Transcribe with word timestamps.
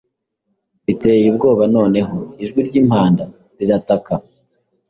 Biteye 0.85 1.23
ubwoba 1.31 1.63
noneho 1.75 2.15
ijwi 2.43 2.59
ryimpanda, 2.67 3.23
rirataka 3.57 4.13